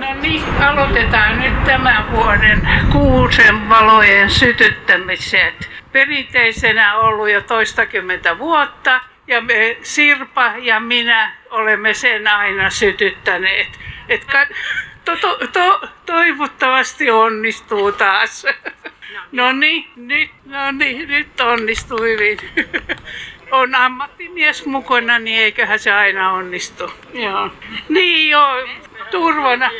No 0.00 0.14
niin, 0.14 0.42
aloitetaan 0.62 1.40
nyt 1.40 1.64
tämän 1.64 2.10
vuoden 2.12 2.68
kuusen 2.92 3.68
valojen 3.68 4.30
sytyttämiset. 4.30 5.70
Perinteisenä 5.92 6.96
ollut 6.96 7.30
jo 7.30 7.40
toistakymmentä 7.40 8.38
vuotta 8.38 9.00
ja 9.26 9.40
me, 9.40 9.76
Sirpa 9.82 10.52
ja 10.58 10.80
minä 10.80 11.32
olemme 11.50 11.94
sen 11.94 12.28
aina 12.28 12.70
sytyttäneet. 12.70 13.68
Et 14.08 14.24
ka- 14.24 14.46
to- 15.04 15.16
to- 15.16 15.46
to- 15.52 15.88
toivottavasti 16.06 17.10
onnistuu 17.10 17.92
taas. 17.92 18.46
No 19.32 19.52
niin, 19.52 19.88
nyt, 19.96 20.30
no 20.44 20.70
niin, 20.72 21.08
nyt 21.08 21.40
onnistuu 21.40 22.02
hyvin. 22.02 22.38
On 23.50 23.74
ammattimies 23.74 24.66
mukana, 24.66 25.18
niin 25.18 25.38
eiköhän 25.38 25.78
se 25.78 25.92
aina 25.92 26.32
onnistu. 26.32 26.90
Joo. 27.14 27.50
Niin 27.88 28.30
joo, 28.30 28.66
turvana. 29.10 29.70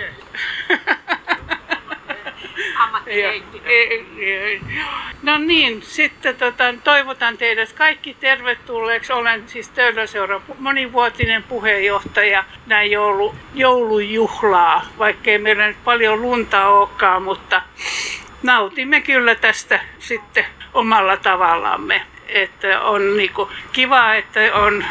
No 5.23 5.39
niin, 5.39 5.83
sitten 5.83 6.37
tota, 6.37 6.65
toivotan 6.85 7.39
teidät 7.39 7.73
kaikki 7.73 8.17
tervetulleeksi. 8.21 9.13
Olen 9.13 9.49
siis 9.49 9.69
Töölöseuran 9.69 10.43
monivuotinen 10.59 11.43
puheenjohtaja 11.43 12.45
näin 12.67 12.91
joulu, 12.91 13.35
joulujuhlaa, 13.55 14.87
vaikkei 14.99 15.39
meillä 15.39 15.67
nyt 15.67 15.85
paljon 15.85 16.23
lunta 16.23 16.67
olekaan, 16.67 17.23
mutta 17.23 17.63
nautimme 18.43 19.01
kyllä 19.01 19.35
tästä 19.35 19.81
sitten 19.99 20.47
omalla 20.75 21.17
tavallamme. 21.17 22.03
Että 22.33 22.81
on 22.81 23.17
niinku 23.17 23.51
kiva, 23.73 24.15
että 24.15 24.41
on, 24.55 24.85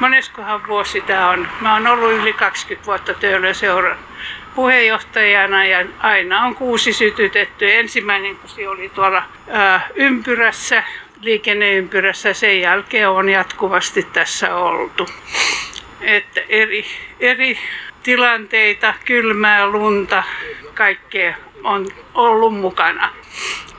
moneskohan 0.00 0.66
vuosi 0.66 1.00
tämä 1.00 1.30
on. 1.30 1.48
Mä 1.60 1.74
oon 1.74 1.86
ollut 1.86 2.12
yli 2.12 2.32
20 2.32 2.86
vuotta 2.86 3.14
Töölöseuran 3.14 3.98
puheenjohtajana 4.54 5.64
ja 5.64 5.86
aina 5.98 6.44
on 6.44 6.54
kuusi 6.54 6.92
sytytetty. 6.92 7.74
Ensimmäinen 7.74 8.36
kuusi 8.36 8.66
oli 8.66 8.88
tuolla 8.88 9.22
ää, 9.48 9.88
ympyrässä, 9.94 10.82
liikenneympyrässä. 11.20 12.32
Sen 12.32 12.60
jälkeen 12.60 13.08
on 13.08 13.28
jatkuvasti 13.28 14.02
tässä 14.02 14.54
oltu. 14.54 15.08
Että 16.00 16.40
eri, 16.48 16.84
eri 17.20 17.58
tilanteita, 18.02 18.94
kylmää, 19.04 19.66
lunta, 19.66 20.22
kaikkea 20.74 21.34
on 21.64 21.86
ollut 22.14 22.54
mukana. 22.54 23.10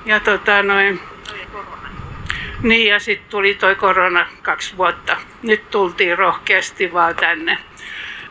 Ja 0.05 0.19
tota 0.19 0.63
noin, 0.63 0.99
niin 2.63 2.89
ja 2.89 2.99
sitten 2.99 3.29
tuli 3.29 3.53
toi 3.53 3.75
korona 3.75 4.27
kaksi 4.41 4.77
vuotta. 4.77 5.17
Nyt 5.43 5.69
tultiin 5.71 6.17
rohkeasti 6.17 6.93
vaan 6.93 7.15
tänne. 7.15 7.57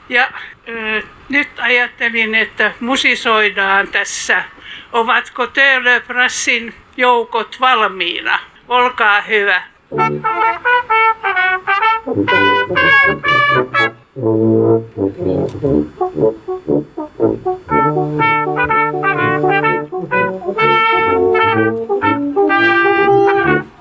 Ja 0.09 0.29
ö, 0.69 1.03
nyt 1.29 1.49
ajattelin, 1.59 2.35
että 2.35 2.73
musisoidaan 2.81 3.89
tässä. 3.89 4.45
Ovatko 4.93 5.47
Töölöprassin 5.47 6.75
joukot 6.97 7.57
valmiina? 7.61 8.39
Olkaa 8.69 9.21
hyvä. 9.21 9.63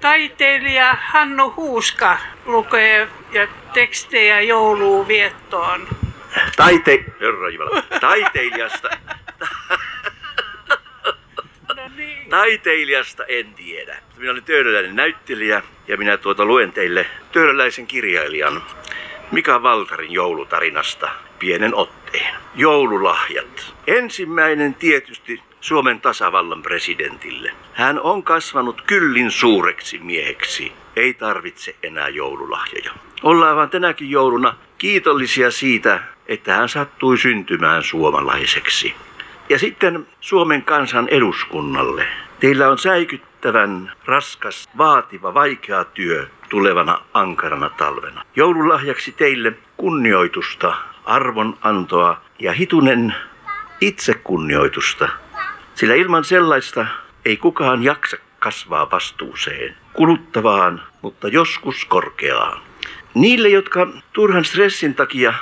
Taiteilija 0.00 0.96
Hannu 1.00 1.52
Huuska 1.56 2.18
lukee 2.46 3.08
ja 3.32 3.46
tekstejä 3.74 4.40
jouluun 4.40 5.08
viettoon. 5.08 6.05
Taite... 6.56 7.04
Herra 7.20 7.50
Jumala. 7.50 7.82
Taiteilijasta... 8.00 8.88
No 11.76 11.90
niin. 11.96 12.30
Taiteilijasta 12.30 13.24
en 13.24 13.54
tiedä. 13.54 13.96
Minä 14.16 14.30
olen 14.30 14.44
töölöläinen 14.44 14.96
näyttelijä 14.96 15.62
ja 15.88 15.96
minä 15.96 16.16
tuota 16.16 16.44
luen 16.44 16.72
teille 16.72 17.06
töölöläisen 17.32 17.86
kirjailijan 17.86 18.62
Mika 19.32 19.62
Valtarin 19.62 20.12
joulutarinasta 20.12 21.10
pienen 21.38 21.74
otteen. 21.74 22.34
Joululahjat. 22.54 23.74
Ensimmäinen 23.86 24.74
tietysti 24.74 25.42
Suomen 25.60 26.00
tasavallan 26.00 26.62
presidentille. 26.62 27.52
Hän 27.72 28.00
on 28.00 28.22
kasvanut 28.22 28.82
kyllin 28.82 29.30
suureksi 29.30 29.98
mieheksi. 29.98 30.72
Ei 30.96 31.14
tarvitse 31.14 31.76
enää 31.82 32.08
joululahjoja. 32.08 32.92
Ollaan 33.22 33.56
vaan 33.56 33.70
tänäkin 33.70 34.10
jouluna 34.10 34.54
kiitollisia 34.78 35.50
siitä, 35.50 36.00
että 36.28 36.54
hän 36.54 36.68
sattui 36.68 37.18
syntymään 37.18 37.82
suomalaiseksi. 37.82 38.94
Ja 39.48 39.58
sitten 39.58 40.06
Suomen 40.20 40.62
kansan 40.62 41.08
eduskunnalle. 41.08 42.06
Teillä 42.40 42.68
on 42.68 42.78
säikyttävän 42.78 43.92
raskas, 44.04 44.68
vaativa, 44.78 45.34
vaikea 45.34 45.84
työ 45.84 46.26
tulevana 46.48 46.98
ankarana 47.14 47.70
talvena. 47.70 48.22
Joululahjaksi 48.36 49.12
teille 49.12 49.52
kunnioitusta, 49.76 50.74
arvonantoa 51.04 52.20
ja 52.38 52.52
hitunen 52.52 53.14
itsekunnioitusta. 53.80 55.08
Sillä 55.74 55.94
ilman 55.94 56.24
sellaista 56.24 56.86
ei 57.24 57.36
kukaan 57.36 57.82
jaksa 57.82 58.16
kasvaa 58.38 58.90
vastuuseen, 58.90 59.76
kuluttavaan, 59.92 60.82
mutta 61.02 61.28
joskus 61.28 61.84
korkeaan. 61.84 62.60
Niille, 63.14 63.48
jotka 63.48 63.88
turhan 64.12 64.44
stressin 64.44 64.94
takia 64.94 65.34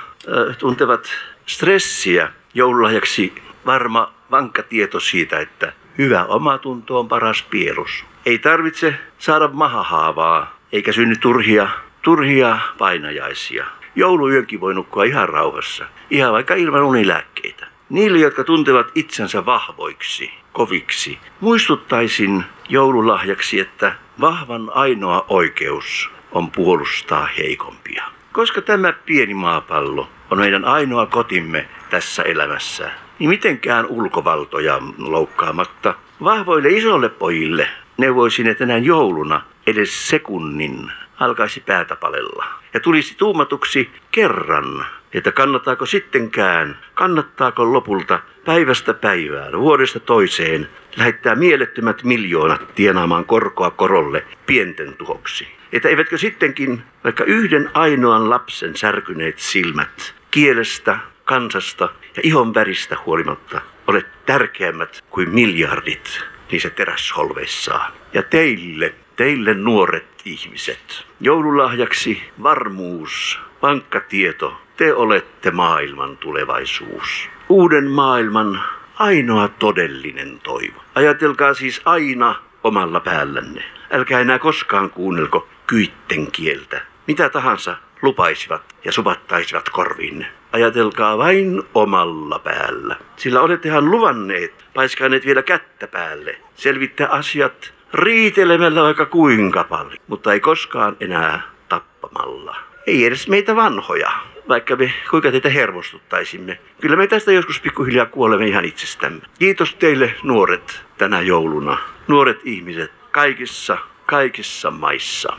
tuntevat 0.58 1.08
stressiä 1.46 2.32
joululahjaksi 2.54 3.34
varma 3.66 4.12
vankka 4.30 4.62
tieto 4.62 5.00
siitä, 5.00 5.38
että 5.38 5.72
Hyvä 5.98 6.24
omatunto 6.24 6.98
on 6.98 7.08
paras 7.08 7.42
pielus. 7.42 8.04
Ei 8.26 8.38
tarvitse 8.38 8.94
saada 9.18 9.48
mahahaavaa, 9.48 10.58
eikä 10.72 10.92
synny 10.92 11.16
turhia, 11.16 11.68
turhia 12.02 12.58
painajaisia. 12.78 13.66
Jouluyönkin 13.96 14.60
voi 14.60 14.74
nukkua 14.74 15.04
ihan 15.04 15.28
rauhassa, 15.28 15.84
ihan 16.10 16.32
vaikka 16.32 16.54
ilman 16.54 16.82
unilääkkeitä. 16.82 17.66
Niille, 17.88 18.18
jotka 18.18 18.44
tuntevat 18.44 18.86
itsensä 18.94 19.46
vahvoiksi, 19.46 20.30
koviksi, 20.52 21.18
muistuttaisin 21.40 22.44
joululahjaksi, 22.68 23.60
että 23.60 23.94
vahvan 24.20 24.70
ainoa 24.74 25.24
oikeus 25.28 26.10
on 26.32 26.50
puolustaa 26.50 27.28
heikompia. 27.38 28.13
Koska 28.34 28.60
tämä 28.62 28.92
pieni 28.92 29.34
maapallo 29.34 30.08
on 30.30 30.38
meidän 30.38 30.64
ainoa 30.64 31.06
kotimme 31.06 31.68
tässä 31.90 32.22
elämässä, 32.22 32.90
niin 33.18 33.30
mitenkään 33.30 33.86
ulkovaltoja 33.86 34.82
loukkaamatta 34.98 35.94
vahvoille 36.24 36.68
isolle 36.68 37.08
pojille 37.08 37.68
neuvoisin, 37.98 38.46
että 38.46 38.66
näin 38.66 38.84
jouluna 38.84 39.42
edes 39.66 40.08
sekunnin 40.08 40.92
alkaisi 41.20 41.60
päätä 41.60 41.96
palella 41.96 42.44
ja 42.74 42.80
tulisi 42.80 43.14
tuumatuksi 43.16 43.90
kerran, 44.10 44.86
että 45.12 45.32
kannattaako 45.32 45.86
sittenkään, 45.86 46.78
kannattaako 46.94 47.72
lopulta 47.72 48.20
päivästä 48.44 48.94
päivään, 48.94 49.60
vuodesta 49.60 50.00
toiseen 50.00 50.68
lähettää 50.96 51.34
mielettömät 51.34 52.04
miljoonat 52.04 52.74
tienaamaan 52.74 53.24
korkoa 53.24 53.70
korolle 53.70 54.24
pienten 54.46 54.96
tuhoksi. 54.96 55.48
Että 55.74 55.88
eivätkö 55.88 56.18
sittenkin 56.18 56.82
vaikka 57.04 57.24
yhden 57.24 57.70
ainoan 57.74 58.30
lapsen 58.30 58.76
särkyneet 58.76 59.38
silmät 59.38 60.14
kielestä, 60.30 60.98
kansasta 61.24 61.88
ja 62.16 62.22
ihon 62.24 62.54
väristä 62.54 62.96
huolimatta 63.06 63.60
ole 63.86 64.04
tärkeämmät 64.26 65.04
kuin 65.10 65.34
miljardit 65.34 66.20
niissä 66.52 66.70
teräsholveissaan. 66.70 67.92
Ja 68.12 68.22
teille, 68.22 68.94
teille 69.16 69.54
nuoret 69.54 70.22
ihmiset, 70.24 71.06
joululahjaksi 71.20 72.22
varmuus, 72.42 73.38
vankka 73.62 74.00
tieto, 74.00 74.60
te 74.76 74.94
olette 74.94 75.50
maailman 75.50 76.16
tulevaisuus. 76.16 77.28
Uuden 77.48 77.90
maailman 77.90 78.62
ainoa 78.94 79.48
todellinen 79.48 80.40
toivo. 80.40 80.84
Ajatelkaa 80.94 81.54
siis 81.54 81.82
aina 81.84 82.34
omalla 82.64 83.00
päällänne. 83.00 83.64
Älkää 83.90 84.20
enää 84.20 84.38
koskaan 84.38 84.90
kuunnelko 84.90 85.48
kyitten 85.66 86.30
kieltä. 86.32 86.80
Mitä 87.06 87.28
tahansa 87.28 87.76
lupaisivat 88.02 88.62
ja 88.84 88.92
supattaisivat 88.92 89.68
korviinne. 89.68 90.26
Ajatelkaa 90.52 91.18
vain 91.18 91.62
omalla 91.74 92.38
päällä. 92.38 92.96
Sillä 93.16 93.40
olettehan 93.40 93.90
luvanneet, 93.90 94.64
paiskaneet 94.74 95.26
vielä 95.26 95.42
kättä 95.42 95.86
päälle, 95.86 96.38
selvittää 96.54 97.08
asiat 97.08 97.74
riitelemällä 97.94 98.82
vaikka 98.82 99.06
kuinka 99.06 99.64
paljon, 99.64 99.98
mutta 100.06 100.32
ei 100.32 100.40
koskaan 100.40 100.96
enää 101.00 101.42
tappamalla. 101.68 102.56
Ei 102.86 103.04
edes 103.06 103.28
meitä 103.28 103.56
vanhoja, 103.56 104.12
vaikka 104.48 104.76
me 104.76 104.92
kuinka 105.10 105.30
teitä 105.30 105.48
hermostuttaisimme. 105.48 106.58
Kyllä 106.80 106.96
me 106.96 107.06
tästä 107.06 107.32
joskus 107.32 107.60
pikkuhiljaa 107.60 108.06
kuolemme 108.06 108.46
ihan 108.46 108.64
itsestämme. 108.64 109.20
Kiitos 109.38 109.74
teille 109.74 110.14
nuoret 110.22 110.84
tänä 110.98 111.20
jouluna. 111.20 111.78
Nuoret 112.08 112.40
ihmiset 112.44 112.92
kaikissa, 113.10 113.78
kaikissa 114.06 114.70
maissa. 114.70 115.36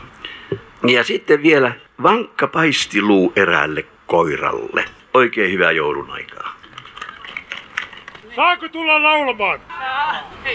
Ja 0.84 1.04
sitten 1.04 1.42
vielä 1.42 1.72
vankka 2.02 2.46
paistiluu 2.46 3.32
eräälle 3.36 3.84
koiralle. 4.06 4.84
Oikein 5.14 5.52
hyvää 5.52 5.72
joulun 5.72 6.10
aikaa. 6.10 6.56
Saako 8.36 8.68
tulla 8.68 9.02
laulamaan? 9.02 9.60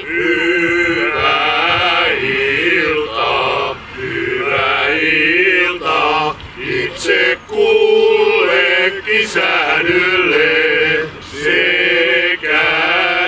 Hyvää 0.07 2.05
iltaa, 2.21 3.75
hyvää 3.97 4.87
iltaa, 4.87 6.35
itse 6.57 7.39
kullekin 7.47 9.27
säädylle, 9.27 11.09
sekä 11.21 12.63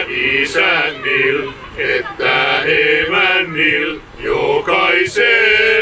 isännil 0.07 1.51
että 1.78 2.63
emännil, 2.63 4.00
jokaiselle 4.19 5.63
kuin 5.63 5.72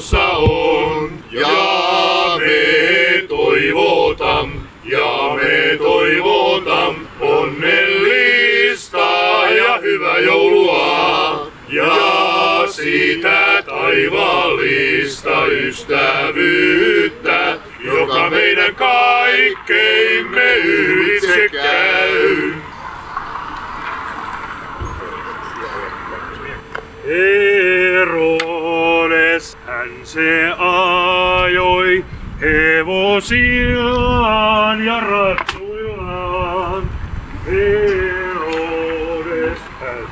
talossa 0.00 0.28
on. 0.28 1.10
Ja 1.30 2.38
me 2.38 3.22
toivotam, 3.28 4.52
ja 4.84 5.36
me 5.36 5.76
toivotam 5.78 6.94
onnellista 7.20 8.98
ja 9.56 9.78
hyvää 9.78 10.18
joulua. 10.18 11.50
Ja 11.68 12.64
sitä 12.66 13.62
taivaallista 13.66 15.46
ystävyyttä, 15.46 17.00
joka 17.84 18.30
meidän 18.30 18.74
kaikkeimme 18.74 20.56
ylitse 20.56 21.49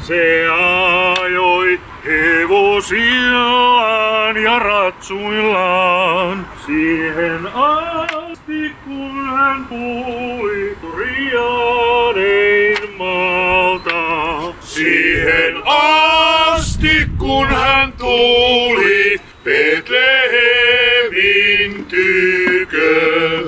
se 0.00 0.46
ajoi 1.20 1.80
hevosillaan 2.04 3.56
ja 4.36 4.58
ratsuillaan. 4.58 6.46
Siihen 6.66 7.46
asti 7.54 8.72
kun 8.84 9.26
hän 9.36 9.64
tuli 9.64 10.76
Rianein 10.98 12.78
maalta. 12.96 14.54
Siihen 14.60 15.54
asti 15.64 17.06
kun 17.18 17.46
hän 17.46 17.92
tuli 17.92 19.20
Betlehemin 19.44 20.64
tykö. 21.84 23.42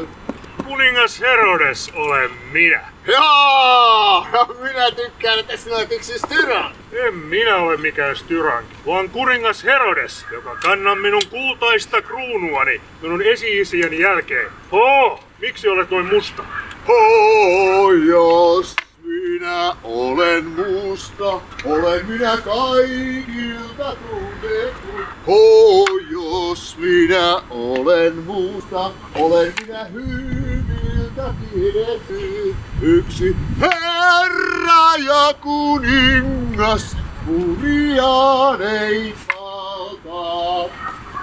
Kuningas 0.64 1.20
Herodes 1.20 1.92
olen 1.94 2.30
minä. 2.52 2.80
Joo, 3.10 4.26
no 4.32 4.56
minä 4.62 4.90
tykkään, 4.90 5.38
että 5.38 5.56
sinä 5.56 5.76
olet 5.76 5.92
yksi 5.92 6.18
styran. 6.18 6.72
En 6.92 7.14
minä 7.14 7.56
ole 7.56 7.76
mikään 7.76 8.16
styrank, 8.16 8.66
vaan 8.86 9.10
kuningas 9.10 9.64
Herodes, 9.64 10.26
joka 10.32 10.56
kannan 10.62 10.98
minun 10.98 11.22
kultaista 11.30 12.02
kruunuani 12.02 12.80
minun 13.02 13.22
esi-isieni 13.22 13.98
jälkeen. 14.00 14.50
Oo, 14.72 15.20
miksi 15.40 15.68
olet 15.68 15.90
noin 15.90 16.06
musta? 16.06 16.44
Oh, 16.88 17.92
jos 17.92 18.76
minä 19.02 19.76
olen 19.84 20.44
musta, 20.44 21.40
olen 21.64 22.06
minä 22.06 22.36
kaikilta 22.36 23.96
tunnettu. 23.96 24.88
Oh, 25.26 25.88
jos 26.10 26.76
minä 26.78 27.42
olen 27.50 28.16
musta, 28.16 28.90
olen 29.14 29.52
minä 29.66 29.86
tiedetty. 31.52 32.54
Yksi 32.82 33.36
herra 33.60 34.96
ja 34.98 35.34
kuningas, 35.40 36.96
kurjanein 37.26 39.14
valta. 39.28 40.70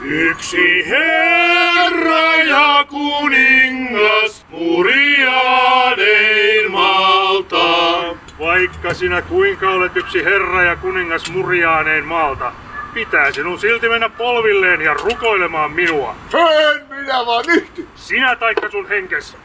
Yksi 0.01 0.89
herra 0.89 2.35
ja 2.35 2.85
kuningas 2.89 4.37
Muriadein 4.57 6.71
maalta. 6.71 8.15
Vaikka 8.39 8.93
sinä 8.93 9.21
kuinka 9.21 9.69
olet 9.69 9.97
yksi 9.97 10.23
herra 10.23 10.63
ja 10.63 10.75
kuningas 10.75 11.31
murjaaneen 11.31 12.05
maalta, 12.05 12.51
pitää 12.93 13.31
sinun 13.31 13.59
silti 13.59 13.89
mennä 13.89 14.09
polvilleen 14.09 14.81
ja 14.81 14.93
rukoilemaan 14.93 15.71
minua. 15.71 16.15
En 16.33 16.85
minä 16.89 17.25
vaan 17.25 17.45
yhty. 17.47 17.87
Sinä 17.95 18.35
taikka 18.35 18.69
sun 18.69 18.87
henkes. 18.87 19.37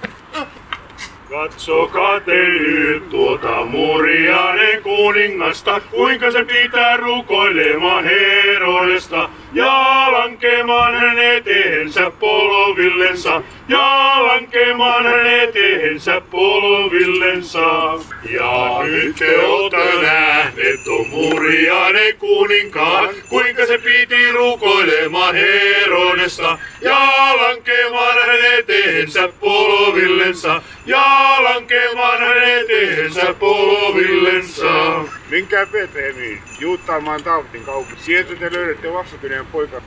Katsokaa 1.32 2.20
te 2.20 2.48
nyt 2.48 3.10
tuota 3.10 3.64
Muriaden 3.64 4.82
kuningasta, 4.82 5.80
kuinka 5.80 6.30
se 6.30 6.44
pitää 6.44 6.96
rukoilemaan 6.96 8.04
Herodesta. 8.04 9.28
Ja 9.52 10.06
lankemaan 10.42 10.94
hänen 10.94 11.37
eteensä 11.37 12.11
polvillensa, 12.20 13.42
ja 13.68 14.14
lankemaan 14.22 15.04
hänen 15.04 15.40
eteensä 15.40 16.20
polvillensa. 16.30 17.99
Ja 18.30 18.78
nyt 18.82 19.16
te 19.16 19.38
olette 19.38 20.02
nähneet 20.02 20.84
tuon 20.84 21.08
Muriaden 21.08 22.16
kuninkaan, 22.18 23.08
kuinka 23.28 23.66
se 23.66 23.78
piti 23.78 24.32
rukoilemaan 24.32 25.34
Herodesta 25.34 26.58
ja 26.80 26.99
lankemaan 27.37 28.18
hänen 28.26 28.58
eteensä 28.58 29.28
polvillensa, 29.40 30.62
ja 30.87 31.37
lankemaan 31.42 32.18
hänen 32.18 32.58
eteensä 32.58 33.34
polvillensa. 33.38 35.04
Minkää 35.30 35.66
Betlehemiin, 35.66 36.42
Juuttaamaan 36.61 37.22
Taavetin 37.22 37.64
kaupunki. 37.64 38.02
Sieltä 38.02 38.37
te 38.37 38.52
löydätte 38.52 38.92
vastatyneen 38.92 39.46
poika 39.46 39.80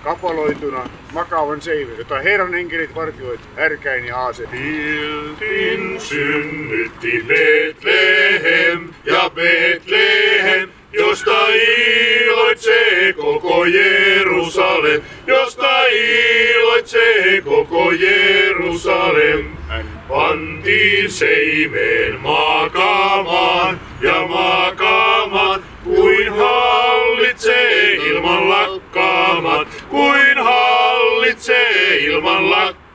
kapaloituna 0.45 0.89
makaavan 1.13 1.61
seiven, 1.61 1.97
jota 1.97 2.19
Herran 2.19 2.55
enkelit 2.55 2.95
vartioit 2.95 3.39
härkäin 3.55 4.05
ja 4.05 4.17
aaset. 4.17 4.51
Piltin 4.51 6.01
synnytti 6.01 7.25
Betlehem 7.27 8.89
ja 9.05 9.29
Betlehem, 9.29 10.69
josta 10.91 11.47
iloitsee 11.47 13.13
koko 13.13 13.65
Jerusalem, 13.65 15.01
josta 15.27 15.85
iloitsee 15.85 17.41
koko 17.41 17.91
Jerusalem. 17.91 19.45
Hän 19.67 19.85
pantiin 20.07 21.11
seimeen 21.11 22.19
makaamaan 22.19 23.79
ja 24.01 24.27
makaamaan, 24.27 24.74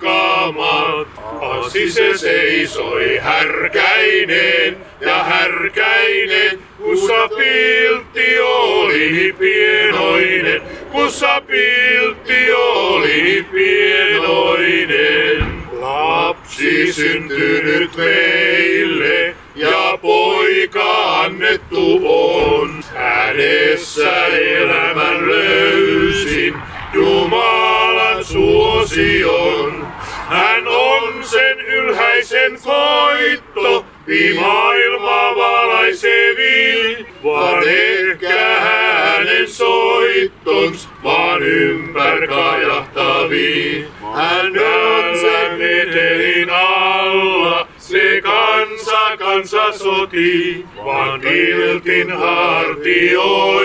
lakkaamat. 0.03 1.09
Asi 1.41 1.91
se 1.91 2.19
seisoi 2.19 3.17
härkäinen 3.17 4.77
ja 5.01 5.25
härkäinen, 5.25 6.59
kussa 6.79 7.29
piltti 7.29 8.41
oli 8.41 9.35
pienoinen, 9.39 10.63
kussa 10.93 11.41
piltti 11.41 12.53
oli 12.53 13.47
pienoinen. 13.53 15.45
Lapsi 15.81 16.93
syntynyt 16.93 17.97
meille 17.97 19.35
ja 19.55 19.99
poika 20.03 21.21
annettu 21.21 22.01
on. 22.05 22.85
Hänessä 22.95 24.27
elämän 24.27 25.29
löysin 25.29 26.10
ylhäisen 32.41 32.63
koitto, 32.65 33.87
maailma 34.41 35.37
valaisevi, 35.37 37.07
vaan 37.25 37.69
ehkä 37.69 38.61
hänen 38.61 39.49
soittons 39.49 40.89
maan 41.03 41.43
ympär 41.43 42.27
kajahtavi. 42.27 43.87
Hän 44.15 44.53
sen 45.21 45.59
metelin 45.59 46.51
alla, 46.51 47.69
se 47.79 48.21
kansa 48.23 49.17
kansa 49.19 49.73
soti, 49.73 50.65
vaan 50.85 51.21
piltin 51.21 52.13
hartioilla 52.13 53.61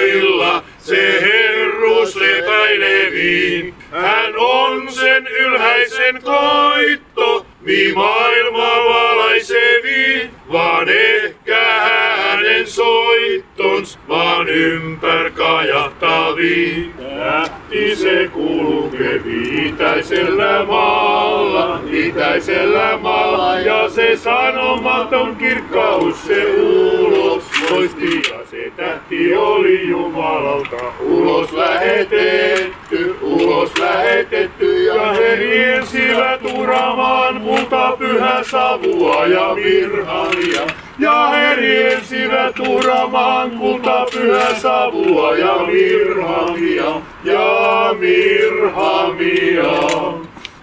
se 0.79 1.22
herruus 1.22 2.15
lepäileviin. 2.15 3.74
Hän 3.91 4.34
on 4.38 4.91
sen 4.91 5.27
ylhäisen 5.27 6.22
koitto, 6.22 7.46
mi 7.62 7.91
maailma 7.96 8.64
valaisevi, 8.64 8.64
vaan 10.55 10.89
ehkä 10.89 11.65
hänen 11.79 12.67
soittons 12.67 14.00
maan 14.07 14.50
ympär 14.50 15.31
kajahtavi. 15.31 16.91
Tähti 17.17 17.95
se 17.95 18.29
kulkevi 18.33 19.67
itäisellä 19.67 20.65
maalla, 20.65 21.79
itäisellä 21.91 22.97
maalla, 23.01 23.59
ja 23.59 23.89
se 23.89 24.17
sanomaton 24.17 25.35
kirkkaus 25.35 26.27
se 26.27 26.45
ulos 26.45 27.43
loisti, 27.69 28.21
ja 28.31 28.39
se 28.51 28.71
tähti 28.77 29.35
oli 29.35 29.88
Jumalalta 29.89 30.93
ulos 31.00 31.51
lähetetty, 31.51 33.15
ulos 33.21 33.71
lähetetty, 33.79 34.54
riensivät 35.35 36.41
uramaan 36.53 37.41
multa 37.41 37.95
pyhä 37.97 38.43
savua 38.43 39.25
ja 39.25 39.55
virhamia. 39.55 40.61
Ja 40.99 41.27
he 41.27 41.55
riensivät 41.55 42.59
uramaan 42.59 43.51
kulta 43.51 44.05
pyhä 44.13 44.55
savua 44.55 45.37
ja 45.37 45.67
virhamia, 45.67 47.01
ja 47.23 47.95
virhamia. 47.99 49.73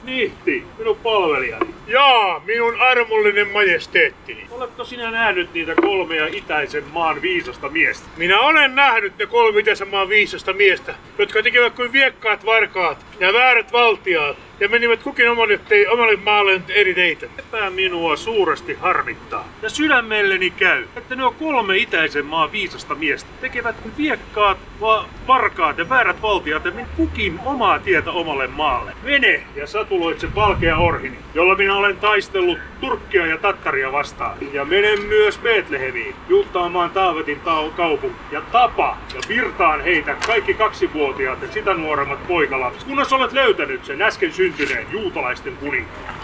Nihti, 0.04 0.64
minun 0.78 0.96
palvelijani. 1.02 1.74
Jaa, 1.86 2.42
minun 2.46 2.80
armollinen 2.80 3.48
majesteettini. 3.48 4.46
Oletko 4.50 4.84
sinä 4.84 5.10
nähnyt 5.10 5.54
niitä 5.54 5.74
kolmea 5.74 6.26
itäisen 6.26 6.84
maan 6.92 7.22
viisasta 7.22 7.68
miestä? 7.68 8.08
Minä 8.16 8.40
olen 8.40 8.74
nähnyt 8.74 9.18
ne 9.18 9.26
kolme 9.26 9.60
itäisen 9.60 9.88
maan 9.88 10.08
viisasta 10.08 10.52
miestä, 10.52 10.94
jotka 11.18 11.42
tekevät 11.42 11.74
kuin 11.74 11.92
viekkaat 11.92 12.46
varkaat 12.46 13.06
ja 13.20 13.32
väärät 13.32 13.72
valtiaat 13.72 14.36
ja 14.62 14.68
menivät 14.68 15.02
kukin 15.02 15.30
omalle, 15.30 15.60
te- 15.68 15.88
omalle 15.88 16.16
maalle 16.16 16.60
eri 16.68 16.94
teitä. 16.94 17.26
Sepä 17.36 17.70
minua 17.70 18.16
suuresti 18.16 18.74
harmittaa. 18.74 19.48
Ja 19.62 19.70
sydämelleni 19.70 20.50
käy, 20.50 20.84
että 20.96 21.16
nuo 21.16 21.34
kolme 21.38 21.76
itäisen 21.76 22.26
maan 22.26 22.52
viisasta 22.52 22.94
miestä 22.94 23.30
tekevät 23.40 23.76
viekkaat, 23.98 24.58
va- 24.80 25.04
varkaat 25.26 25.78
ja 25.78 25.88
väärät 25.88 26.22
valtiat 26.22 26.64
ja 26.64 26.70
men 26.70 26.86
kukin 26.96 27.40
omaa 27.44 27.78
tietä 27.78 28.10
omalle 28.10 28.46
maalle. 28.46 28.92
Mene 29.02 29.42
ja 29.56 29.66
satuloitse 29.66 30.34
valkea 30.34 30.76
orhini, 30.76 31.18
jolla 31.34 31.54
minä 31.54 31.76
olen 31.76 31.96
taistellut 31.96 32.58
Turkkia 32.80 33.26
ja 33.26 33.38
Tattaria 33.38 33.92
vastaan. 33.92 34.36
Ja 34.52 34.64
mene 34.64 34.96
myös 34.96 35.38
Betlehemiin, 35.38 36.14
juuttaamaan 36.28 36.90
Taavetin 36.90 37.40
tau- 37.44 37.70
kaupunki 37.76 38.16
ja 38.30 38.40
tapa 38.52 38.96
ja 39.14 39.20
virtaan 39.28 39.80
heitä 39.80 40.16
kaikki 40.26 40.54
kaksivuotiaat 40.54 41.42
ja 41.42 41.48
sitä 41.52 41.74
nuoremmat 41.74 42.26
poikalapset, 42.28 42.84
kunnes 42.84 43.12
olet 43.12 43.32
löytänyt 43.32 43.84
sen 43.84 44.02
äsken 44.02 44.32
syntyneen 44.56 44.86
juutalaisten 44.92 45.56
kuninkaan. 45.56 46.14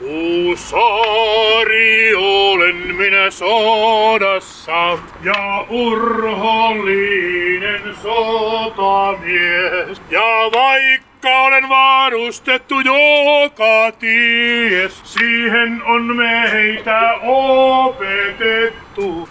Uusari 0.00 2.14
olen 2.14 2.76
minä 2.76 3.30
sodassa 3.30 4.98
ja 5.22 5.66
urhollinen 5.68 7.82
sotamies. 8.02 10.02
Ja 10.10 10.50
vaikka 10.52 11.40
olen 11.40 11.68
varustettu 11.68 12.80
joka 12.80 13.92
ties, 13.98 15.00
siihen 15.04 15.82
on 15.84 16.16
meitä 16.16 17.14
opetettu, 17.22 19.28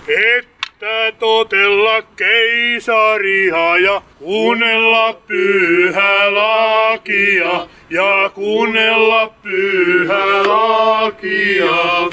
että 0.88 1.20
totella 1.20 2.02
keisaria 2.02 3.78
ja 3.78 4.02
kuunnella 4.20 5.14
pyhää 5.14 6.34
lakia 6.34 7.68
ja 7.90 8.32
kuunnella 8.34 9.34
pyhää 9.44 10.48
lakia. 10.48 12.10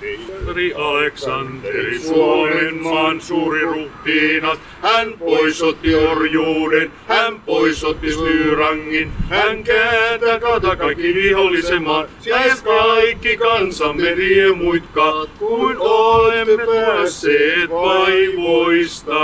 Keisari 0.00 0.74
Aleksanteri, 0.74 1.98
Suomen 1.98 2.82
maan 2.82 3.20
suuri 3.20 3.60
ruhtiinas, 3.60 4.58
hän 4.82 5.12
poisotti 5.18 5.94
orjuuden, 5.94 6.92
hän 7.08 7.21
poisotti 7.62 8.12
styrangin, 8.12 9.12
hän 9.30 9.64
kääntää 9.64 10.40
kaikki 10.78 11.14
vihollisen 11.14 11.82
maan, 11.82 12.08
siis 12.20 12.62
kaikki 12.62 13.36
kansamme 13.36 14.14
riemuitkaa, 14.14 15.26
kuin 15.38 15.76
olemme 15.78 16.66
päässeet 16.66 17.70
vaivoista. 17.70 19.14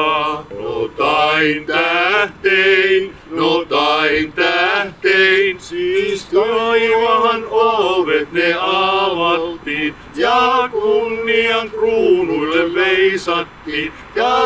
Notain 0.59 1.66
tähtein, 1.66 3.12
notain 3.30 4.33
tähtein, 4.33 5.61
siis 5.61 6.25
taivaan 6.25 7.45
ovet 7.50 8.33
ne 8.33 8.54
avattiin, 8.61 9.95
ja 10.16 10.68
kunnian 10.73 11.71
kruunuille 11.71 12.75
veisattiin, 12.75 13.58
ja 14.15 14.45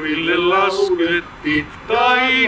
linnuille 0.00 0.36
laskettiin, 0.36 1.66
tai 1.88 2.46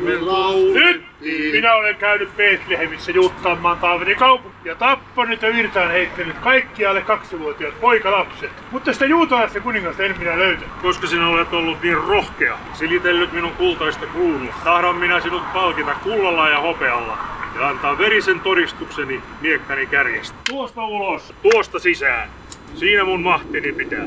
me 0.00 0.10
Nyt 0.10 0.20
laulettiin. 0.20 1.52
minä 1.52 1.74
olen 1.74 1.96
käynyt 1.96 2.36
Betlehemissä 2.36 3.12
juuttaamaan 3.12 3.78
Taavetin 3.78 4.16
kaupunki 4.16 4.68
ja 4.68 4.74
tappanut 4.74 5.42
ja 5.42 5.54
virtaan 5.54 5.90
heittänyt 5.90 6.38
kaikki 6.38 6.86
alle 6.86 7.00
kaksivuotiaat 7.00 7.80
poikalapset. 7.80 8.50
Mutta 8.70 8.92
sitä 8.92 9.06
juutalaista 9.06 9.60
kuningasta 9.60 10.02
en 10.02 10.18
minä 10.18 10.38
löytä. 10.38 10.64
Koska 10.82 11.06
sinä 11.06 11.28
olet 11.28 11.52
ollut 11.52 11.82
niin 11.82 11.96
rohkea, 11.96 12.58
silitellyt 12.72 13.32
minun 13.32 13.52
kultaista 13.52 14.06
kruunua, 14.06 14.54
tahdon 14.64 14.96
minä 14.96 15.20
sinut 15.20 15.52
palkita 15.52 15.94
kullalla 16.02 16.48
ja 16.48 16.60
hopealla 16.60 17.18
ja 17.58 17.68
antaa 17.68 17.98
verisen 17.98 18.40
todistukseni 18.40 19.22
miekkani 19.40 19.86
kärjestä. 19.86 20.38
Tuosta 20.48 20.84
ulos, 20.84 21.34
tuosta 21.42 21.78
sisään. 21.78 22.28
Siinä 22.74 23.04
mun 23.04 23.22
mahtini 23.22 23.72
pitää. 23.72 24.06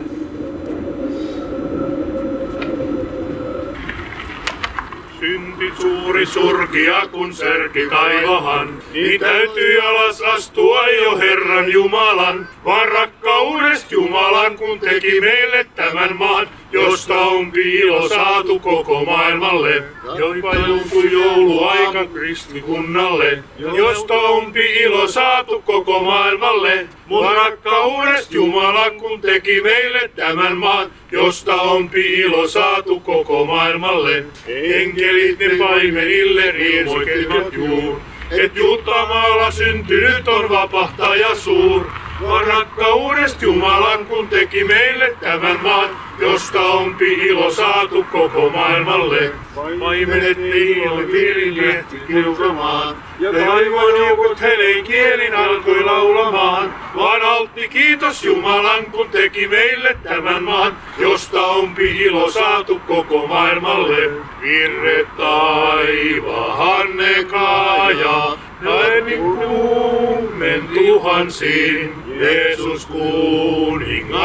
Niin 5.22 5.74
suuri 5.82 6.26
surkia 6.26 7.08
kun 7.12 7.34
särki 7.34 7.88
taivahan, 7.90 8.84
niin 8.94 9.20
täytyy 9.20 9.80
alas 9.82 10.22
astua 10.22 10.88
jo 10.88 11.18
Herran 11.18 11.72
Jumalan. 11.72 12.48
Vaan 12.66 12.88
rakkaudesta 12.88 13.94
Jumalan 13.94 14.58
kun 14.58 14.80
teki 14.80 15.22
meille 15.22 15.66
tämän 15.76 16.18
maan, 16.18 16.48
josta 16.72 17.20
on 17.20 17.52
piilo 17.52 18.10
saatu 18.10 18.60
koko 18.60 19.06
maailmalle. 19.06 19.84
Joipa 20.18 20.56
joutui 20.56 21.12
jouluaika 21.12 22.06
kristikunnalle, 22.06 23.44
josta 23.58 24.14
on 24.14 24.54
piilo 24.54 25.08
saatu 25.08 25.62
koko 25.62 26.00
maailmalle. 26.00 26.88
Mutta 27.06 27.34
rakkaudesta 27.34 28.36
Jumala 28.36 28.90
kun 28.90 29.22
teki 29.22 29.62
meille 29.62 30.10
tämän 30.16 30.58
maan, 30.58 30.92
josta 31.12 31.56
on 31.56 31.90
piilo 31.90 32.48
saatu 32.48 33.00
koko 33.00 33.46
maailmalle. 33.46 34.26
Enkelit 34.48 35.40
ne 35.40 35.50
paimenille 35.60 36.52
riemuittelivat 36.52 37.54
juur, 37.54 37.96
et 38.32 38.56
Juutamaalla 38.56 39.52
syntynyt 39.52 40.28
on 40.28 40.50
vapahtaja 40.50 41.36
suur. 41.36 41.86
Vaan 42.28 42.48
rakkaudesta 42.48 43.46
Jumalan 43.46 44.06
kun 44.06 44.28
teki 44.28 44.64
meille 44.64 45.16
tämän 45.22 45.60
maan, 45.64 45.90
josta 46.20 46.62
on 46.62 46.96
ilo 47.00 47.52
saatu 47.52 48.06
koko 48.12 48.50
maailmalle. 48.50 49.32
Paimenet 49.80 50.38
niille 50.38 51.12
virilehti 51.12 52.00
kiusamaan, 52.08 52.96
ja 53.20 53.32
taivaan 53.32 53.98
joukot 53.98 54.42
helen 54.42 54.84
kielin 54.84 55.36
alkoi 55.36 55.84
laulamaan. 55.84 56.74
Vaan 56.96 57.22
altti 57.22 57.70
kiitos 57.70 58.24
Jumalan, 58.24 58.86
kun 58.86 59.10
teki 59.10 59.48
meille 59.48 59.98
tämän 60.04 60.44
maan, 60.44 60.78
josta 60.98 61.42
on 61.42 61.76
ilo 61.80 62.32
saatu 62.32 62.82
koko 62.88 63.28
maailmalle. 63.28 64.10
Virre 64.42 65.06
taivaan 65.18 66.98
ne 66.98 67.24
kaajaa, 67.24 68.38
näin 68.62 69.18
kuumen 69.18 70.68
tuhansiin. 70.68 71.94
Jeesus 72.20 72.86
kuningas 72.86 74.21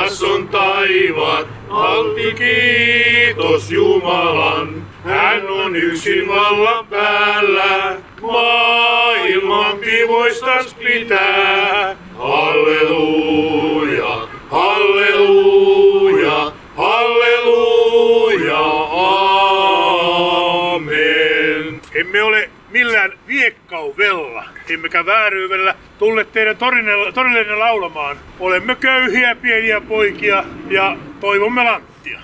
alti 1.70 2.34
kiitos 2.34 3.70
Jumalan. 3.70 4.86
Hän 5.04 5.48
on 5.48 5.76
yksin 5.76 6.28
vallan 6.28 6.86
päällä, 6.86 7.96
maailman 8.22 9.78
pivoistas 9.78 10.74
pitää. 10.74 11.96
Halleluja, 12.18 14.28
halleluja, 14.50 16.52
halleluja, 16.76 18.58
amen. 20.74 21.80
Emme 21.94 22.22
ole 22.22 22.50
millään 22.70 23.12
viekkauvella, 23.28 24.44
emmekä 24.70 25.06
vääryydellä 25.06 25.74
tulleet 25.98 26.32
teidän 26.32 26.56
torille, 26.56 27.12
torillenne 27.12 27.54
laulamaan. 27.54 28.16
Olemme 28.40 28.74
köyhiä 28.74 29.34
pieniä 29.34 29.80
poikia 29.80 30.44
ja 30.68 30.96
toivomme 31.20 31.64
lanttia. 31.64 32.20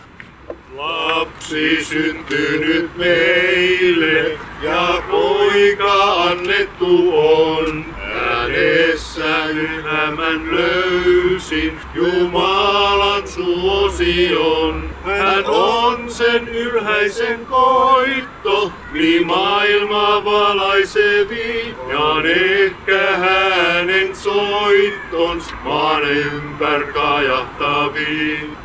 Lapsi 0.77 1.85
syntynyt 1.85 2.97
meille 2.97 4.39
ja 4.63 5.03
poika 5.11 6.23
annettu 6.23 7.19
on. 7.19 7.85
Äänessä 8.03 9.45
elämän 9.45 10.57
löysin 10.57 11.79
Jumalan 11.95 13.29
suosion. 13.29 14.91
Hän 15.05 15.47
on 15.47 16.11
sen 16.11 16.49
ylhäisen 16.49 17.47
koitto, 17.47 18.73
niin 18.93 19.27
maailma 19.27 20.25
valaisevi. 20.25 21.75
Ja 21.89 22.23
ehkä 22.25 23.17
hänen 23.17 24.17
soittons 24.17 25.55
maan 25.65 26.03
ympär. 26.03 26.83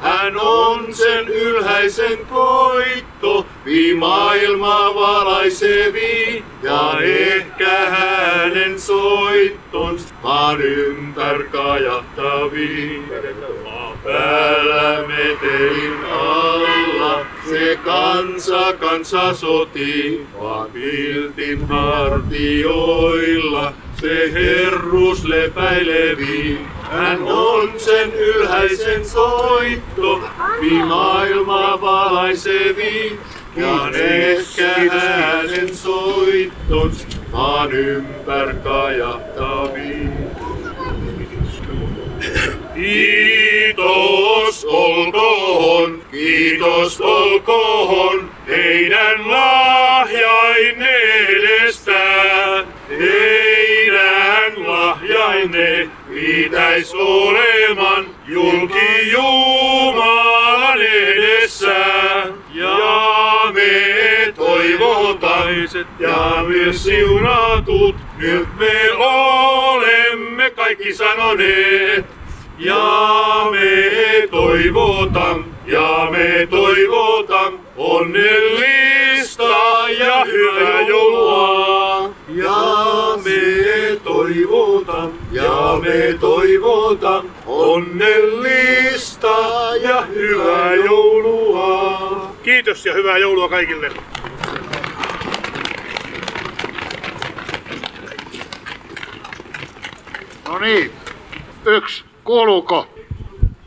Hän 0.01 0.37
on 0.39 0.93
sen 0.93 1.27
ylhäisen 1.27 2.17
koitto, 2.25 3.45
vii 3.65 3.93
maailma 3.93 4.95
valaisevi. 4.95 6.43
Ja 6.63 6.99
ehkä 7.01 7.89
hänen 7.89 8.79
soittons 8.81 10.13
maan 10.23 10.61
ympär 10.61 11.43
kajahtaviin. 11.43 13.11
Päällä 14.03 15.03
metelin 15.07 16.05
alla, 16.11 17.25
se 17.49 17.79
kansa 17.85 18.73
kansa 18.73 19.33
soti, 19.33 20.16
vaan 20.41 20.69
hartioilla 21.67 23.73
se 24.01 24.31
herrus 24.33 25.25
lepäilevi. 25.25 26.59
Hän 26.91 27.23
on 27.23 27.69
sen 27.77 28.13
ylhäisen 28.13 29.05
soitto, 29.05 30.21
vi 30.61 30.69
maailma 30.69 31.81
valaisevi. 31.81 33.19
Ja 33.55 33.89
ehkä 33.93 34.89
hänen 34.89 35.75
soittons 35.75 37.07
maan 37.31 37.71
ympär 37.71 38.53
kajahtavi. 38.53 40.07
Kiitos 43.77 44.65
olkoon, 44.65 46.01
kiitos 46.11 47.01
olkoon, 47.01 48.29
teidän 48.45 49.31
lahjainne 49.31 50.97
edestä. 51.29 51.93
Teidän 52.87 54.67
lahjainne 54.67 55.89
pitäis 56.09 56.93
oleman 56.93 58.05
julki 58.27 59.11
Jumalan 59.11 60.81
edessä. 60.81 61.75
Ja 62.53 62.79
me 63.53 64.33
toivotaiset 64.35 65.87
ja 65.99 66.43
myös 66.47 66.83
siunatut, 66.83 67.95
nyt 68.17 68.47
me 68.59 68.91
olemme 68.93 70.49
kaikki 70.49 70.93
sanoneet. 70.93 72.16
Ja 72.59 73.47
me 73.51 74.27
toivotan, 74.31 75.45
ja 75.65 76.07
me 76.11 76.47
toivotan 76.49 77.59
onnellista 77.77 79.43
ja 79.99 80.25
hyvää 80.25 80.81
joulua. 80.81 82.09
Ja 82.27 82.55
me 83.25 83.95
toivotan, 84.03 85.11
ja 85.31 85.79
me 85.81 86.17
toivotan 86.19 87.31
onnellista 87.45 89.37
ja 89.81 90.01
hyvää 90.01 90.75
joulua. 90.75 92.31
Kiitos 92.43 92.85
ja 92.85 92.93
hyvää 92.93 93.17
joulua 93.17 93.49
kaikille. 93.49 93.91
No 100.47 100.59
niin, 100.59 100.91
yksi. 101.65 102.06
Kuuluuko? 102.27 102.87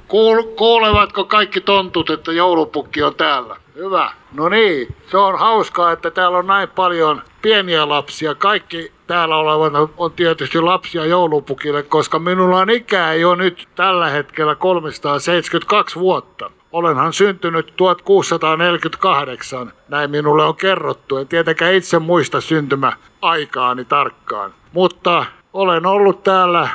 Kuul, 0.08 0.42
kuulevatko 0.42 1.24
kaikki 1.24 1.60
tontut, 1.60 2.10
että 2.10 2.32
joulupukki 2.32 3.02
on 3.02 3.14
täällä? 3.14 3.56
Hyvä. 3.74 4.12
No 4.32 4.48
niin, 4.48 4.94
se 5.10 5.16
on 5.16 5.38
hauskaa, 5.38 5.92
että 5.92 6.10
täällä 6.10 6.38
on 6.38 6.46
näin 6.46 6.68
paljon 6.68 7.22
pieniä 7.42 7.88
lapsia. 7.88 8.34
Kaikki 8.34 8.92
täällä 9.06 9.36
olevat 9.36 9.90
on 9.96 10.12
tietysti 10.12 10.60
lapsia 10.60 11.06
joulupukille, 11.06 11.82
koska 11.82 12.18
minulla 12.18 12.58
on 12.58 12.70
ikää 12.70 13.14
jo 13.14 13.34
nyt 13.34 13.68
tällä 13.74 14.08
hetkellä 14.08 14.54
372 14.54 16.00
vuotta. 16.00 16.50
Olenhan 16.72 17.12
syntynyt 17.12 17.72
1648, 17.76 19.72
näin 19.88 20.10
minulle 20.10 20.44
on 20.44 20.56
kerrottu. 20.56 21.16
En 21.16 21.28
tietenkään 21.28 21.74
itse 21.74 21.98
muista 21.98 22.40
syntymäaikaani 22.40 23.84
tarkkaan. 23.84 24.52
Mutta 24.72 25.24
olen 25.52 25.86
ollut 25.86 26.22
täällä, 26.22 26.68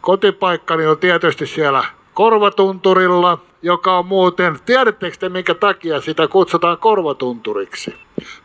kotipaikkani 0.00 0.86
on 0.86 0.98
tietysti 0.98 1.46
siellä 1.46 1.84
Korvatunturilla, 2.14 3.38
joka 3.62 3.98
on 3.98 4.06
muuten, 4.06 4.58
tiedättekö 4.66 5.16
te 5.16 5.28
minkä 5.28 5.54
takia 5.54 6.00
sitä 6.00 6.28
kutsutaan 6.28 6.78
korvatunturiksi? 6.78 7.94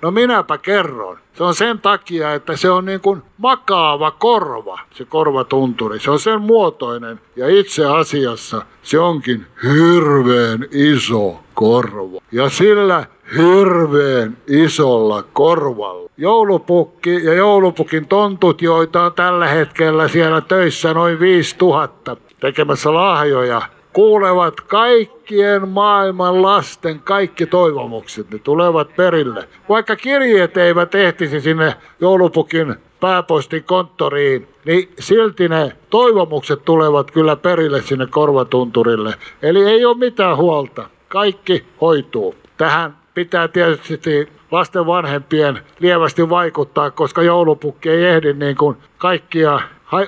No 0.01 0.11
minäpä 0.11 0.57
kerron. 0.57 1.17
Se 1.33 1.43
on 1.43 1.55
sen 1.55 1.79
takia, 1.79 2.33
että 2.33 2.57
se 2.57 2.69
on 2.69 2.85
niin 2.85 3.01
kuin 3.01 3.21
makaava 3.37 4.11
korva, 4.11 4.79
se 4.93 5.05
korvatunturi. 5.05 5.99
Se 5.99 6.11
on 6.11 6.19
sen 6.19 6.41
muotoinen 6.41 7.19
ja 7.35 7.49
itse 7.49 7.85
asiassa 7.85 8.61
se 8.83 8.99
onkin 8.99 9.45
hirveän 9.63 10.65
iso 10.71 11.39
korva. 11.53 12.21
Ja 12.31 12.49
sillä 12.49 13.05
hirveän 13.37 14.37
isolla 14.47 15.23
korvalla. 15.33 16.09
Joulupukki 16.17 17.25
ja 17.25 17.33
joulupukin 17.33 18.07
tontut, 18.07 18.61
joita 18.61 19.01
on 19.01 19.13
tällä 19.13 19.47
hetkellä 19.47 20.07
siellä 20.07 20.41
töissä 20.41 20.93
noin 20.93 21.19
5000 21.19 22.17
tekemässä 22.39 22.93
lahjoja 22.93 23.61
kuulevat 23.93 24.61
kaikkien 24.61 25.69
maailman 25.69 26.41
lasten 26.41 26.99
kaikki 26.99 27.45
toivomukset. 27.45 28.31
Ne 28.31 28.39
tulevat 28.39 28.95
perille. 28.95 29.47
Vaikka 29.69 29.95
kirjeet 29.95 30.57
eivät 30.57 30.95
ehtisi 30.95 31.41
sinne 31.41 31.75
joulupukin 32.01 32.75
pääpostin 32.99 33.63
konttoriin, 33.63 34.47
niin 34.65 34.89
silti 34.99 35.49
ne 35.49 35.71
toivomukset 35.89 36.65
tulevat 36.65 37.11
kyllä 37.11 37.35
perille 37.35 37.81
sinne 37.81 38.07
korvatunturille. 38.07 39.13
Eli 39.41 39.65
ei 39.69 39.85
ole 39.85 39.97
mitään 39.97 40.37
huolta. 40.37 40.89
Kaikki 41.07 41.65
hoituu. 41.81 42.35
Tähän 42.57 42.97
pitää 43.13 43.47
tietysti 43.47 44.29
lasten 44.51 44.85
vanhempien 44.85 45.59
lievästi 45.79 46.29
vaikuttaa, 46.29 46.91
koska 46.91 47.23
joulupukki 47.23 47.89
ei 47.89 48.05
ehdi 48.05 48.33
niin 48.33 48.55
kuin 48.55 48.77
kaikkia 48.97 49.59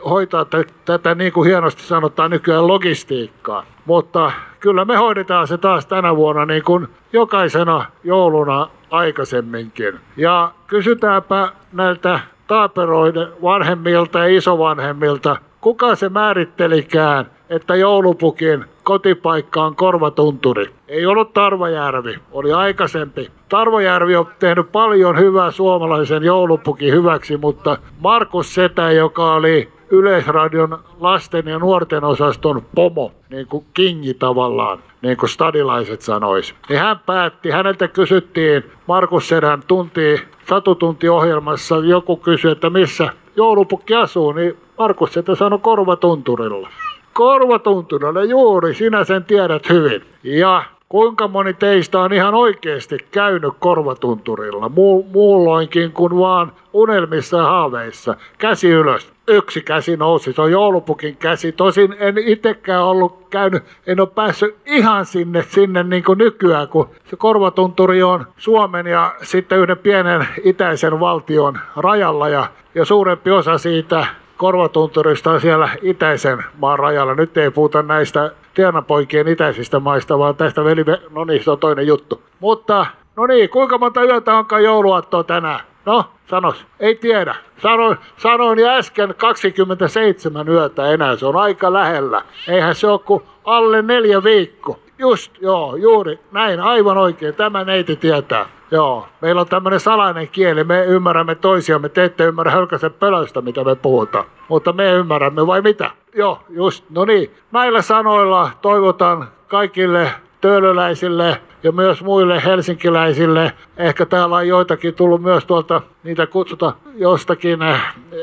hoitaa 0.09 0.45
tätä 0.85 1.15
niin 1.15 1.33
kuin 1.33 1.47
hienosti 1.47 1.83
sanotaan 1.83 2.31
nykyään 2.31 2.67
logistiikkaa. 2.67 3.74
Mutta 3.85 4.31
kyllä 4.59 4.85
me 4.85 4.95
hoidetaan 4.95 5.47
se 5.47 5.57
taas 5.57 5.85
tänä 5.85 6.15
vuonna 6.15 6.45
niin 6.45 6.63
kuin 6.63 6.87
jokaisena 7.13 7.85
jouluna 8.03 8.67
aikaisemminkin. 8.91 9.99
Ja 10.17 10.51
kysytäänpä 10.67 11.51
näiltä 11.73 12.19
taaperoiden 12.47 13.27
vanhemmilta 13.41 14.19
ja 14.19 14.37
isovanhemmilta, 14.37 15.37
kuka 15.61 15.95
se 15.95 16.09
määrittelikään, 16.09 17.25
että 17.49 17.75
joulupukin 17.75 18.65
kotipaikka 18.83 19.63
on 19.63 19.75
Korvatunturi. 19.75 20.65
Ei 20.87 21.05
ollut 21.05 21.33
Tarvajärvi, 21.33 22.19
oli 22.31 22.53
aikaisempi. 22.53 23.31
Tarvajärvi 23.49 24.15
on 24.15 24.27
tehnyt 24.39 24.71
paljon 24.71 25.19
hyvää 25.19 25.51
suomalaisen 25.51 26.23
joulupukin 26.23 26.93
hyväksi, 26.93 27.37
mutta 27.37 27.77
Markus 27.99 28.55
Setä, 28.55 28.91
joka 28.91 29.33
oli 29.33 29.74
Yleisradion 29.89 30.79
lasten 30.99 31.47
ja 31.47 31.59
nuorten 31.59 32.03
osaston 32.03 32.61
pomo, 32.75 33.11
niin 33.29 33.47
kuin 33.47 33.65
kingi 33.73 34.13
tavallaan, 34.13 34.79
niin 35.01 35.17
kuin 35.17 35.29
stadilaiset 35.29 36.01
sanois. 36.01 36.55
Niin 36.69 36.79
hän 36.79 36.99
päätti, 37.05 37.49
häneltä 37.49 37.87
kysyttiin 37.87 38.63
Markus 38.87 39.27
Sedän 39.27 39.63
tunti, 39.67 40.21
satutuntiohjelmassa, 40.49 41.75
joku 41.75 42.17
kysyi, 42.17 42.51
että 42.51 42.69
missä 42.69 43.09
joulupukki 43.35 43.95
asuu, 43.95 44.31
niin 44.31 44.57
Markus 44.77 45.13
Setä 45.13 45.35
sanoi 45.35 45.59
Korvatunturilla. 45.59 46.69
Korvatunturilla, 47.13 48.23
juuri, 48.23 48.73
sinä 48.73 49.03
sen 49.03 49.23
tiedät 49.23 49.69
hyvin. 49.69 50.01
Ja 50.23 50.63
kuinka 50.95 51.27
moni 51.27 51.53
teistä 51.53 51.99
on 51.99 52.13
ihan 52.13 52.33
oikeasti 52.33 52.97
käynyt 53.11 53.53
korvatunturilla, 53.59 54.67
Mu- 54.67 55.05
muulloinkin 55.13 55.91
kuin 55.91 56.17
vaan 56.17 56.51
unelmissa 56.73 57.37
ja 57.37 57.43
haaveissa. 57.43 58.15
Käsi 58.37 58.69
ylös. 58.69 59.11
Yksi 59.27 59.61
käsi 59.61 59.97
nousi, 59.97 60.33
se 60.33 60.41
on 60.41 60.51
joulupukin 60.51 61.17
käsi. 61.17 61.51
Tosin 61.51 61.95
en 61.99 62.17
itsekään 62.17 62.83
ollut 62.83 63.27
käynyt, 63.29 63.63
en 63.87 63.99
ole 63.99 64.07
päässyt 64.07 64.55
ihan 64.65 65.05
sinne, 65.05 65.43
sinne 65.49 65.83
niin 65.83 66.03
kuin 66.03 66.17
nykyään, 66.17 66.67
kun 66.67 66.89
se 67.05 67.15
korvatunturi 67.15 68.03
on 68.03 68.25
Suomen 68.37 68.87
ja 68.87 69.15
sitten 69.21 69.59
yhden 69.59 69.77
pienen 69.77 70.27
itäisen 70.43 70.99
valtion 70.99 71.59
rajalla 71.75 72.29
ja, 72.29 72.47
ja 72.75 72.85
suurempi 72.85 73.31
osa 73.31 73.57
siitä 73.57 74.07
korvatunturista 74.37 75.39
siellä 75.39 75.69
itäisen 75.81 76.43
maan 76.59 76.79
rajalla. 76.79 77.15
Nyt 77.15 77.37
ei 77.37 77.51
puhuta 77.51 77.81
näistä 77.81 78.31
tienapoikien 78.53 79.27
itäisistä 79.27 79.79
maista, 79.79 80.19
vaan 80.19 80.35
tästä 80.35 80.63
veli... 80.63 80.83
No 81.09 81.25
niin, 81.25 81.43
se 81.43 81.51
on 81.51 81.59
toinen 81.59 81.87
juttu. 81.87 82.21
Mutta, 82.39 82.85
no 83.15 83.25
niin, 83.25 83.49
kuinka 83.49 83.77
monta 83.77 84.03
yötä 84.03 84.37
onkaan 84.37 84.63
jouluaattoa 84.63 85.23
tänään? 85.23 85.59
No, 85.85 86.05
sanos. 86.29 86.65
Ei 86.79 86.95
tiedä. 86.95 87.35
Sanoin, 87.61 87.97
sanoin 88.17 88.59
jo 88.59 88.69
äsken 88.69 89.15
27 89.17 90.49
yötä 90.49 90.91
enää. 90.91 91.15
Se 91.15 91.25
on 91.25 91.35
aika 91.35 91.73
lähellä. 91.73 92.21
Eihän 92.47 92.75
se 92.75 92.87
ole 92.87 92.99
kuin 92.99 93.23
alle 93.45 93.81
neljä 93.81 94.23
viikko. 94.23 94.79
Just, 94.97 95.41
joo, 95.41 95.75
juuri. 95.75 96.19
Näin, 96.31 96.59
aivan 96.59 96.97
oikein. 96.97 97.35
Tämä 97.35 97.63
neiti 97.63 97.95
tietää. 97.95 98.45
Joo, 98.71 99.07
meillä 99.21 99.41
on 99.41 99.47
tämmöinen 99.47 99.79
salainen 99.79 100.27
kieli, 100.27 100.63
me 100.63 100.85
ymmärrämme 100.85 101.35
toisiamme, 101.35 101.89
te 101.89 102.03
ette 102.03 102.23
ymmärrä 102.23 102.51
hölkäsen 102.51 102.93
pölöstä, 102.93 103.41
mitä 103.41 103.63
me 103.63 103.75
puhutaan. 103.75 104.25
Mutta 104.47 104.73
me 104.73 104.91
ymmärrämme, 104.91 105.47
vai 105.47 105.61
mitä? 105.61 105.91
Joo, 106.15 106.39
just, 106.49 106.85
no 106.89 107.05
niin. 107.05 107.31
Näillä 107.51 107.81
sanoilla 107.81 108.51
toivotan 108.61 109.27
kaikille 109.47 110.11
töölöläisille 110.41 111.41
ja 111.65 111.71
myös 111.71 112.03
muille 112.03 112.43
helsinkiläisille. 112.45 113.51
Ehkä 113.77 114.05
täällä 114.05 114.35
on 114.35 114.47
joitakin 114.47 114.93
tullut 114.93 115.21
myös 115.21 115.45
tuolta, 115.45 115.81
niitä 116.03 116.27
kutsuta 116.27 116.73
jostakin, 116.95 117.59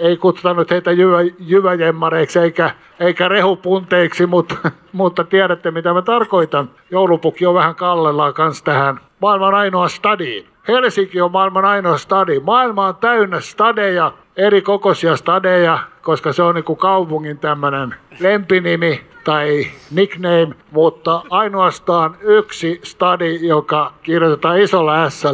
ei 0.00 0.16
kutsuta 0.16 0.54
nyt 0.54 0.70
heitä 0.70 0.92
jyvä, 0.92 1.18
jyväjemmareiksi 1.38 2.38
eikä, 2.38 2.70
eikä 3.00 3.28
rehupunteiksi, 3.28 4.26
mutta, 4.26 4.54
mutta 4.92 5.24
tiedätte 5.24 5.70
mitä 5.70 5.92
mä 5.94 6.02
tarkoitan. 6.02 6.70
Joulupukki 6.90 7.46
on 7.46 7.54
vähän 7.54 7.74
kallellaan 7.74 8.34
kanssa 8.34 8.64
tähän 8.64 9.00
maailman 9.20 9.54
ainoa 9.54 9.88
stadiin. 9.88 10.46
Helsinki 10.68 11.20
on 11.20 11.32
maailman 11.32 11.64
ainoa 11.64 11.98
stadi. 11.98 12.40
Maailma 12.40 12.86
on 12.86 12.96
täynnä 12.96 13.40
stadeja, 13.40 14.12
eri 14.36 14.62
kokoisia 14.62 15.16
stadeja, 15.16 15.78
koska 16.02 16.32
se 16.32 16.42
on 16.42 16.54
niin 16.54 16.64
kuin 16.64 16.78
kaupungin 16.78 17.38
tämmöinen 17.38 17.94
lempinimi 18.20 19.11
tai 19.24 19.66
nickname, 19.90 20.54
mutta 20.70 21.22
ainoastaan 21.30 22.16
yksi 22.20 22.80
stadi, 22.82 23.46
joka 23.46 23.92
kirjoitetaan 24.02 24.58
isolla 24.58 25.10
s 25.10 25.24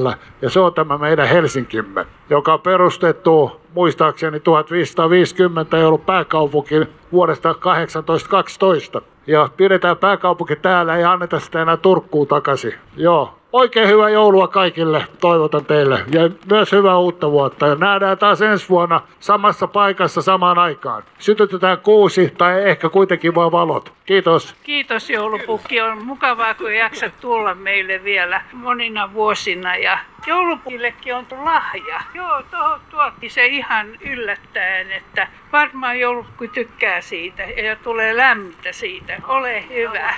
ja 0.42 0.50
se 0.50 0.60
on 0.60 0.74
tämä 0.74 0.98
meidän 0.98 1.28
Helsinkimme, 1.28 2.06
joka 2.30 2.52
on 2.54 2.60
perustettu 2.60 3.60
muistaakseni 3.74 4.40
1550 4.40 5.76
ja 5.76 5.88
ollut 5.88 6.06
pääkaupunki 6.06 6.74
vuodesta 7.12 7.54
1812. 7.54 9.02
Ja 9.26 9.48
pidetään 9.56 9.96
pääkaupunki 9.96 10.56
täällä, 10.56 10.96
ei 10.96 11.04
anneta 11.04 11.40
sitä 11.40 11.62
enää 11.62 11.76
Turkkuun 11.76 12.26
takaisin. 12.26 12.74
Joo, 12.96 13.37
Oikein 13.52 13.88
hyvää 13.88 14.08
joulua 14.08 14.48
kaikille 14.48 15.06
toivotan 15.20 15.64
teille 15.64 16.04
ja 16.12 16.30
myös 16.50 16.72
hyvää 16.72 16.98
uutta 16.98 17.30
vuotta. 17.30 17.66
Ja 17.66 17.74
nähdään 17.74 18.18
taas 18.18 18.42
ensi 18.42 18.68
vuonna 18.68 19.00
samassa 19.20 19.66
paikassa 19.66 20.22
samaan 20.22 20.58
aikaan. 20.58 21.02
Sytytetään 21.18 21.78
kuusi 21.78 22.34
tai 22.38 22.68
ehkä 22.68 22.88
kuitenkin 22.88 23.34
vain 23.34 23.52
valot. 23.52 23.92
Kiitos. 24.06 24.54
Kiitos 24.62 25.10
joulupukki. 25.10 25.80
On 25.80 26.04
mukavaa, 26.04 26.54
kun 26.54 26.74
jaksat 26.74 27.20
tulla 27.20 27.54
meille 27.54 28.04
vielä 28.04 28.42
monina 28.52 29.12
vuosina. 29.12 29.76
Ja 29.76 29.98
joulupukillekin 30.26 31.14
on 31.14 31.26
lahja. 31.44 32.00
Joo, 32.14 32.42
tuo, 32.50 32.78
tuotti 32.90 33.28
se 33.28 33.46
ihan 33.46 33.86
yllättäen, 34.00 34.92
että 34.92 35.28
varmaan 35.52 36.00
joulupukki 36.00 36.48
tykkää 36.48 37.00
siitä 37.00 37.42
ja 37.42 37.76
tulee 37.76 38.16
lämmintä 38.16 38.72
siitä. 38.72 39.20
Ole 39.28 39.64
hyvä. 39.68 40.14